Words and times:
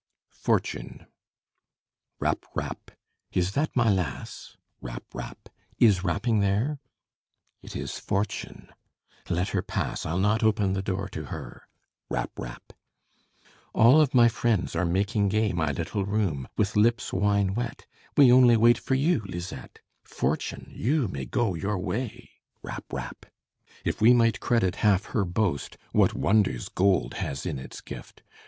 FORTUNE 0.31 1.05
Rap! 2.19 2.43
rap! 2.55 2.89
Is 3.33 3.51
that 3.51 3.75
my 3.75 3.87
lass 3.91 4.57
Rap! 4.81 5.03
rap! 5.13 5.47
is 5.77 6.03
rapping 6.03 6.39
there? 6.39 6.79
It 7.61 7.75
is 7.75 7.99
Fortune. 7.99 8.69
Let 9.29 9.49
her 9.49 9.61
pass! 9.61 10.03
I'll 10.07 10.17
not 10.17 10.41
open 10.41 10.73
the 10.73 10.81
door 10.81 11.07
to 11.09 11.25
her. 11.25 11.67
Rap! 12.09 12.31
rap! 12.39 12.73
All 13.75 14.01
of 14.01 14.15
my 14.15 14.27
friends 14.27 14.75
are 14.75 14.85
making 14.85 15.29
gay 15.29 15.53
My 15.53 15.71
little 15.71 16.03
room, 16.03 16.47
with 16.57 16.75
lips 16.75 17.13
wine 17.13 17.53
wet: 17.53 17.85
We 18.17 18.31
only 18.31 18.57
wait 18.57 18.79
for 18.79 18.95
you, 18.95 19.21
Lisette! 19.27 19.81
Fortune! 20.03 20.71
you 20.73 21.07
may 21.09 21.25
go 21.25 21.53
your 21.53 21.77
way. 21.77 22.31
Rap! 22.63 22.85
rap! 22.91 23.27
If 23.85 24.01
we 24.01 24.15
might 24.15 24.39
credit 24.39 24.77
half 24.77 25.05
her 25.13 25.25
boast, 25.25 25.77
What 25.91 26.15
wonders 26.15 26.69
gold 26.69 27.13
has 27.21 27.45
in 27.45 27.59
its 27.59 27.81
gift! 27.81 28.23